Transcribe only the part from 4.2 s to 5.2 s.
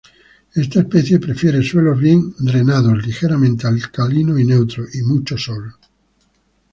o neutros, y